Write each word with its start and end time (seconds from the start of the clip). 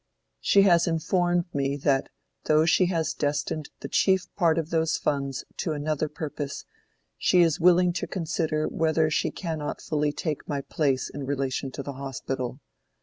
She 0.39 0.63
has 0.63 0.87
informed 0.87 1.45
me 1.53 1.77
that 1.77 2.09
though 2.45 2.65
she 2.65 2.87
has 2.87 3.13
destined 3.13 3.69
the 3.81 3.87
chief 3.87 4.33
part 4.33 4.57
of 4.57 4.71
those 4.71 4.97
funds 4.97 5.45
to 5.57 5.73
another 5.73 6.09
purpose, 6.09 6.65
she 7.19 7.41
is 7.41 7.59
willing 7.59 7.93
to 7.93 8.07
consider 8.07 8.67
whether 8.67 9.11
she 9.11 9.29
cannot 9.29 9.79
fully 9.79 10.11
take 10.11 10.49
my 10.49 10.61
place 10.61 11.07
in 11.07 11.27
relation 11.27 11.69
to 11.73 11.83
the 11.83 11.93
Hospital. 11.93 12.59